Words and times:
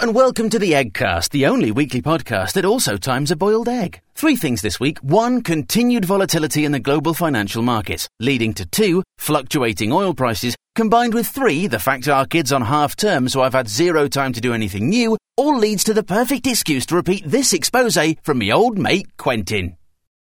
And 0.00 0.14
welcome 0.14 0.50
to 0.50 0.58
the 0.58 0.72
Eggcast, 0.72 1.30
the 1.30 1.46
only 1.46 1.70
weekly 1.70 2.02
podcast 2.02 2.54
that 2.54 2.64
also 2.64 2.96
times 2.96 3.30
a 3.30 3.36
boiled 3.36 3.68
egg. 3.68 4.00
Three 4.14 4.34
things 4.34 4.60
this 4.60 4.80
week. 4.80 4.98
One, 4.98 5.40
continued 5.40 6.04
volatility 6.04 6.64
in 6.64 6.72
the 6.72 6.80
global 6.80 7.14
financial 7.14 7.62
markets, 7.62 8.08
leading 8.18 8.54
to 8.54 8.66
two, 8.66 9.02
fluctuating 9.18 9.92
oil 9.92 10.12
prices, 10.12 10.56
combined 10.74 11.14
with 11.14 11.28
three, 11.28 11.66
the 11.66 11.78
fact 11.78 12.08
our 12.08 12.26
kids 12.26 12.52
on 12.52 12.62
half 12.62 12.96
term 12.96 13.28
so 13.28 13.42
I've 13.42 13.52
had 13.52 13.68
zero 13.68 14.08
time 14.08 14.32
to 14.32 14.40
do 14.40 14.52
anything 14.52 14.88
new, 14.88 15.16
all 15.36 15.56
leads 15.58 15.84
to 15.84 15.94
the 15.94 16.02
perfect 16.02 16.46
excuse 16.46 16.86
to 16.86 16.96
repeat 16.96 17.24
this 17.24 17.52
expose 17.52 17.96
from 18.22 18.38
me 18.38 18.52
old 18.52 18.78
mate 18.78 19.16
Quentin. 19.16 19.76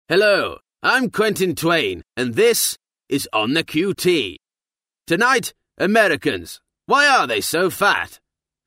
Hello, 0.10 0.58
I'm 0.82 1.10
Quentin 1.10 1.56
Twain, 1.56 2.02
and 2.18 2.36
this 2.36 2.78
is 3.08 3.30
On 3.32 3.54
the 3.54 3.64
QT. 3.64 4.36
Tonight, 5.08 5.54
Americans. 5.78 6.60
Why 6.86 7.08
are 7.08 7.28
they 7.28 7.40
so 7.42 7.70
fat? 7.70 8.20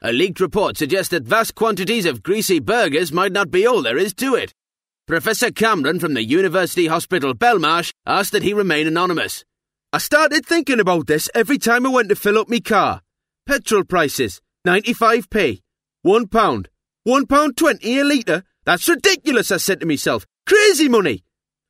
A 0.02 0.12
leaked 0.12 0.40
report 0.40 0.76
suggests 0.76 1.08
that 1.10 1.24
vast 1.24 1.54
quantities 1.54 2.04
of 2.04 2.22
greasy 2.22 2.58
burgers 2.58 3.12
might 3.12 3.32
not 3.32 3.50
be 3.50 3.66
all 3.66 3.80
there 3.82 3.96
is 3.96 4.12
to 4.14 4.34
it. 4.34 4.52
Professor 5.06 5.50
Cameron 5.50 6.00
from 6.00 6.12
the 6.12 6.22
University 6.22 6.86
Hospital 6.86 7.34
Belmarsh 7.34 7.92
asked 8.04 8.32
that 8.32 8.42
he 8.42 8.52
remain 8.52 8.86
anonymous. 8.86 9.44
I 9.94 9.98
started 9.98 10.44
thinking 10.44 10.80
about 10.80 11.06
this 11.06 11.30
every 11.34 11.56
time 11.56 11.86
I 11.86 11.90
went 11.90 12.10
to 12.10 12.16
fill 12.16 12.36
up 12.36 12.50
my 12.50 12.60
car. 12.60 13.00
Petrol 13.46 13.84
prices, 13.84 14.42
95p. 14.66 15.62
One 16.02 16.28
pound. 16.28 16.68
One 17.04 17.26
pound 17.26 17.56
twenty 17.56 17.98
a 17.98 18.04
litre? 18.04 18.42
That's 18.64 18.88
ridiculous, 18.88 19.50
I 19.50 19.56
said 19.56 19.80
to 19.80 19.86
myself. 19.86 20.26
Crazy 20.44 20.88
money! 20.88 21.24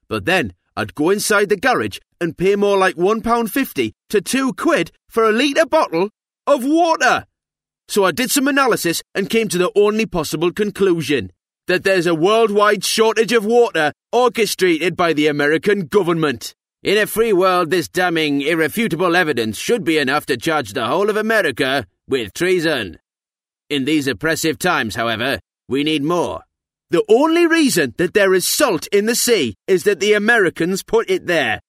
But 0.09 0.25
then 0.25 0.55
I'd 0.77 0.95
go 0.95 1.11
inside 1.11 1.49
the 1.49 1.57
garage 1.57 1.99
and 2.21 2.37
pay 2.37 2.57
more 2.57 2.77
like 2.77 2.97
one 2.97 3.21
pound 3.21 3.53
fifty 3.53 3.93
to 4.09 4.21
two 4.21 4.53
quid 4.55 4.91
for 5.09 5.25
a 5.29 5.33
litre 5.33 5.67
bottle 5.67 6.09
of 6.47 6.65
water. 6.65 7.27
So 7.89 8.05
I 8.05 8.11
did 8.11 8.31
some 8.31 8.49
analysis 8.49 9.03
and 9.15 9.31
came 9.31 9.49
to 9.49 9.59
the 9.59 9.73
only 9.77 10.07
possible 10.07 10.53
conclusion 10.53 11.31
that 11.67 11.85
there's 11.85 12.07
a 12.07 12.15
worldwide 12.15 12.85
shortage 12.85 13.33
of 13.33 13.45
water 13.45 13.93
orchestrated 14.13 14.97
by 14.97 15.13
the 15.13 15.27
American 15.27 15.87
government. 15.87 16.55
In 16.83 16.99
a 16.99 17.07
free 17.07 17.33
world, 17.33 17.71
this 17.71 17.89
damning, 17.89 18.43
irrefutable 18.43 19.17
evidence 19.17 19.59
should 19.59 19.83
be 19.83 19.99
enough 19.99 20.27
to 20.27 20.37
charge 20.37 20.73
the 20.73 20.87
whole 20.87 21.11
of 21.11 21.17
America 21.17 21.87
with 22.09 22.33
treason. 22.33 22.99
In 23.69 23.85
these 23.85 24.07
oppressive 24.07 24.59
times, 24.59 24.95
however, 24.95 25.41
we 25.69 25.83
need 25.83 26.05
more. 26.05 26.43
The 26.91 27.05
only 27.09 27.49
reason 27.49 27.95
that 27.99 28.15
there 28.15 28.33
is 28.33 28.47
salt 28.47 28.87
in 28.89 29.07
the 29.07 29.17
sea 29.17 29.55
is 29.67 29.83
that 29.83 29.99
the 29.99 30.13
Americans 30.13 30.85
put 30.85 31.11
it 31.11 31.27
there. 31.27 31.61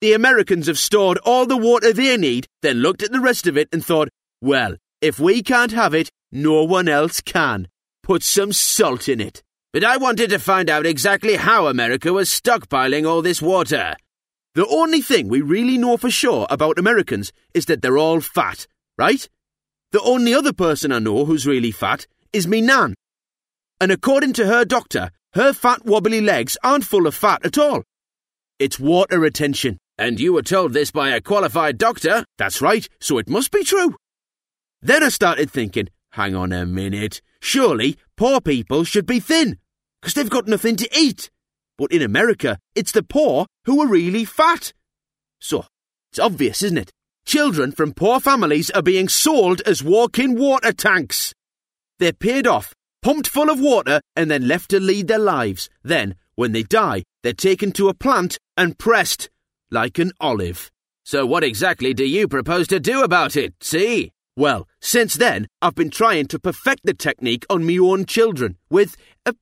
The 0.00 0.14
Americans 0.14 0.66
have 0.66 0.78
stored 0.78 1.18
all 1.18 1.44
the 1.44 1.56
water 1.56 1.92
they 1.92 2.16
need, 2.16 2.46
then 2.62 2.78
looked 2.78 3.02
at 3.02 3.12
the 3.12 3.20
rest 3.20 3.46
of 3.46 3.58
it 3.58 3.68
and 3.72 3.84
thought, 3.84 4.08
well, 4.40 4.76
if 5.04 5.20
we 5.20 5.42
can't 5.42 5.72
have 5.72 5.92
it, 5.92 6.10
no 6.32 6.64
one 6.64 6.88
else 6.88 7.20
can. 7.20 7.68
Put 8.02 8.22
some 8.22 8.54
salt 8.54 9.06
in 9.06 9.20
it. 9.20 9.42
But 9.70 9.84
I 9.84 9.98
wanted 9.98 10.30
to 10.30 10.38
find 10.38 10.70
out 10.70 10.86
exactly 10.86 11.36
how 11.36 11.66
America 11.66 12.10
was 12.10 12.30
stockpiling 12.30 13.06
all 13.06 13.20
this 13.20 13.42
water. 13.42 13.96
The 14.54 14.66
only 14.66 15.02
thing 15.02 15.28
we 15.28 15.42
really 15.42 15.76
know 15.76 15.98
for 15.98 16.10
sure 16.10 16.46
about 16.48 16.78
Americans 16.78 17.32
is 17.52 17.66
that 17.66 17.82
they're 17.82 17.98
all 17.98 18.22
fat, 18.22 18.66
right? 18.96 19.28
The 19.92 20.00
only 20.00 20.32
other 20.32 20.54
person 20.54 20.90
I 20.90 21.00
know 21.00 21.26
who's 21.26 21.46
really 21.46 21.70
fat 21.70 22.06
is 22.32 22.48
me 22.48 22.62
Nan. 22.62 22.94
And 23.82 23.92
according 23.92 24.32
to 24.34 24.46
her 24.46 24.64
doctor, 24.64 25.10
her 25.34 25.52
fat 25.52 25.84
wobbly 25.84 26.22
legs 26.22 26.56
aren't 26.64 26.84
full 26.84 27.06
of 27.06 27.14
fat 27.14 27.44
at 27.44 27.58
all. 27.58 27.82
It's 28.58 28.80
water 28.80 29.18
retention. 29.18 29.76
And 29.98 30.18
you 30.18 30.32
were 30.32 30.42
told 30.42 30.72
this 30.72 30.90
by 30.90 31.10
a 31.10 31.20
qualified 31.20 31.76
doctor. 31.76 32.24
That's 32.38 32.62
right, 32.62 32.88
so 33.00 33.18
it 33.18 33.28
must 33.28 33.50
be 33.50 33.64
true. 33.64 33.96
Then 34.84 35.02
I 35.02 35.08
started 35.08 35.50
thinking, 35.50 35.88
hang 36.10 36.34
on 36.36 36.52
a 36.52 36.66
minute, 36.66 37.22
surely 37.40 37.96
poor 38.18 38.38
people 38.42 38.84
should 38.84 39.06
be 39.06 39.18
thin, 39.18 39.56
because 39.98 40.12
they've 40.12 40.28
got 40.28 40.46
nothing 40.46 40.76
to 40.76 40.88
eat. 40.94 41.30
But 41.78 41.90
in 41.90 42.02
America, 42.02 42.58
it's 42.74 42.92
the 42.92 43.02
poor 43.02 43.46
who 43.64 43.80
are 43.80 43.88
really 43.88 44.26
fat. 44.26 44.74
So, 45.40 45.64
it's 46.10 46.18
obvious, 46.18 46.62
isn't 46.62 46.76
it? 46.76 46.92
Children 47.24 47.72
from 47.72 47.94
poor 47.94 48.20
families 48.20 48.70
are 48.72 48.82
being 48.82 49.08
sold 49.08 49.62
as 49.62 49.82
walk 49.82 50.18
in 50.18 50.38
water 50.38 50.74
tanks. 50.74 51.32
They're 51.98 52.12
paid 52.12 52.46
off, 52.46 52.74
pumped 53.02 53.26
full 53.26 53.48
of 53.48 53.58
water, 53.58 54.02
and 54.14 54.30
then 54.30 54.46
left 54.46 54.68
to 54.72 54.80
lead 54.80 55.08
their 55.08 55.18
lives. 55.18 55.70
Then, 55.82 56.14
when 56.34 56.52
they 56.52 56.62
die, 56.62 57.04
they're 57.22 57.32
taken 57.32 57.72
to 57.72 57.88
a 57.88 57.94
plant 57.94 58.36
and 58.54 58.78
pressed 58.78 59.30
like 59.70 59.98
an 59.98 60.12
olive. 60.20 60.70
So, 61.06 61.24
what 61.24 61.42
exactly 61.42 61.94
do 61.94 62.04
you 62.04 62.28
propose 62.28 62.68
to 62.68 62.78
do 62.78 63.02
about 63.02 63.34
it, 63.34 63.54
see? 63.62 64.10
Well, 64.36 64.68
since 64.80 65.14
then, 65.14 65.46
I've 65.62 65.76
been 65.76 65.90
trying 65.90 66.26
to 66.26 66.40
perfect 66.40 66.80
the 66.84 66.94
technique 66.94 67.46
on 67.48 67.64
me 67.64 67.78
own 67.78 68.04
children 68.04 68.56
with 68.68 68.96
a 69.24 69.34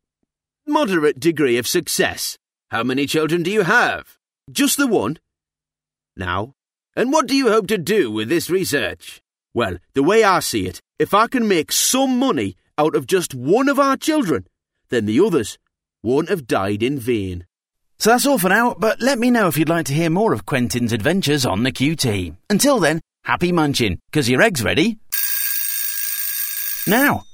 moderate 0.66 1.18
degree 1.18 1.56
of 1.56 1.66
success. 1.66 2.36
How 2.70 2.82
many 2.82 3.06
children 3.06 3.42
do 3.42 3.50
you 3.50 3.62
have? 3.62 4.18
Just 4.50 4.76
the 4.76 4.86
one? 4.86 5.18
Now? 6.14 6.52
And 6.94 7.10
what 7.10 7.26
do 7.26 7.34
you 7.34 7.48
hope 7.48 7.68
to 7.68 7.78
do 7.78 8.10
with 8.10 8.28
this 8.28 8.50
research? 8.50 9.22
Well, 9.54 9.78
the 9.94 10.02
way 10.02 10.24
I 10.24 10.40
see 10.40 10.66
it, 10.66 10.80
if 10.98 11.14
I 11.14 11.26
can 11.26 11.48
make 11.48 11.72
some 11.72 12.18
money 12.18 12.56
out 12.76 12.94
of 12.94 13.06
just 13.06 13.34
one 13.34 13.70
of 13.70 13.78
our 13.78 13.96
children, 13.96 14.46
then 14.90 15.06
the 15.06 15.20
others 15.20 15.58
won't 16.02 16.28
have 16.28 16.46
died 16.46 16.82
in 16.82 16.98
vain. 16.98 17.46
So 17.98 18.10
that's 18.10 18.26
all 18.26 18.38
for 18.38 18.48
now, 18.50 18.74
but 18.78 19.00
let 19.00 19.18
me 19.18 19.30
know 19.30 19.46
if 19.48 19.56
you'd 19.56 19.68
like 19.68 19.86
to 19.86 19.94
hear 19.94 20.10
more 20.10 20.34
of 20.34 20.44
Quentin's 20.44 20.92
adventures 20.92 21.46
on 21.46 21.62
the 21.62 21.72
QT. 21.72 22.36
Until 22.50 22.78
then, 22.78 23.00
happy 23.24 23.52
munching, 23.52 23.98
'cause 24.12 24.28
your 24.28 24.42
egg's 24.42 24.62
ready. 24.62 24.98
Now. 26.86 27.24